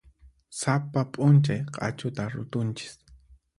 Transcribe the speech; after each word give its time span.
Sapa 0.59 1.01
p'unchay 1.11 1.61
q'achuta 1.73 2.23
rutunchis. 2.35 2.93